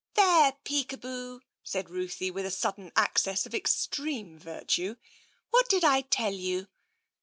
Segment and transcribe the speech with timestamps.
[0.15, 4.95] There, Peekaboo," said Ruthie, with a sudden access of extreme virtue.
[5.51, 6.69] "What did I tell you?